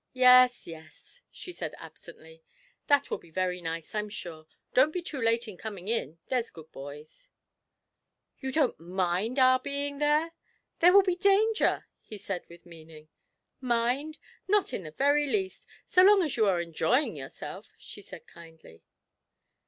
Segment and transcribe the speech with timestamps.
[0.13, 2.41] 'Yes, yes,' she said absently,
[2.87, 4.47] 'that will be very nice, I'm sure.
[4.73, 7.29] Don't be too late in coming in, there's good boys.'
[8.39, 10.31] 'You don't mind our being there?
[10.79, 13.09] there will be danger!' he said with meaning.
[13.59, 14.17] 'Mind?
[14.47, 18.81] Not in the very least, so long as you are enjoying yourself,' she said kindly.